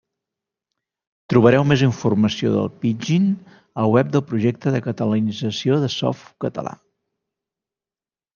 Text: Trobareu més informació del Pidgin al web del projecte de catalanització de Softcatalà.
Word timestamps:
Trobareu 1.33 1.65
més 1.71 1.83
informació 1.87 2.53
del 2.55 2.71
Pidgin 2.85 3.27
al 3.83 3.93
web 3.97 4.09
del 4.17 4.25
projecte 4.31 4.75
de 4.77 4.83
catalanització 4.87 5.79
de 5.85 5.93
Softcatalà. 5.99 6.75